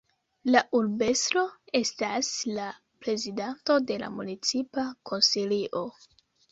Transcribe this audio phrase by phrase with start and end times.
[0.53, 1.43] La urbestro
[1.81, 2.67] estas la
[3.05, 5.89] prezidanto de la Municipa Konsilio.